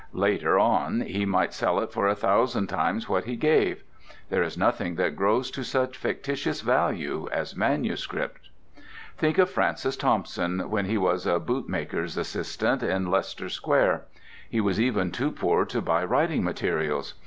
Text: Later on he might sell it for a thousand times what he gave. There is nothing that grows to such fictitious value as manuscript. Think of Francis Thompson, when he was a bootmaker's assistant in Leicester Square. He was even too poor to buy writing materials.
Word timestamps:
Later 0.13 0.57
on 0.57 1.01
he 1.01 1.25
might 1.27 1.53
sell 1.53 1.79
it 1.79 1.91
for 1.91 2.07
a 2.07 2.15
thousand 2.15 2.65
times 2.65 3.07
what 3.07 3.25
he 3.25 3.35
gave. 3.35 3.83
There 4.31 4.41
is 4.41 4.57
nothing 4.57 4.95
that 4.95 5.15
grows 5.15 5.51
to 5.51 5.63
such 5.63 5.95
fictitious 5.95 6.61
value 6.61 7.29
as 7.31 7.55
manuscript. 7.55 8.49
Think 9.15 9.37
of 9.37 9.47
Francis 9.51 9.95
Thompson, 9.95 10.71
when 10.71 10.85
he 10.85 10.97
was 10.97 11.27
a 11.27 11.39
bootmaker's 11.39 12.17
assistant 12.17 12.81
in 12.81 13.11
Leicester 13.11 13.47
Square. 13.47 14.05
He 14.49 14.59
was 14.59 14.81
even 14.81 15.11
too 15.11 15.29
poor 15.31 15.65
to 15.65 15.83
buy 15.83 16.03
writing 16.03 16.43
materials. 16.43 17.13